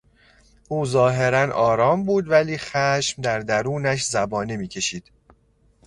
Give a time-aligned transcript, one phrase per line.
[0.67, 5.11] او ظاهرا آرام بود ولی خشم در درونش زبانه میکشید.